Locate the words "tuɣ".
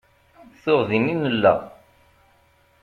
0.61-0.79